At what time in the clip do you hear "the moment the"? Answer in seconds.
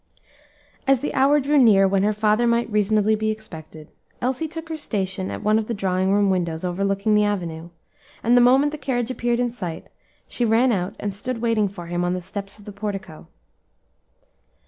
8.35-8.79